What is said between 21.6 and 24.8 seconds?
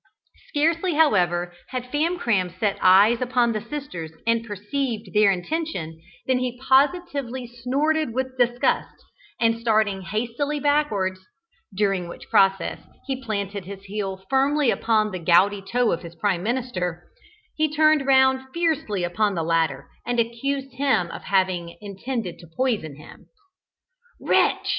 intended to poison him: "Wretch!"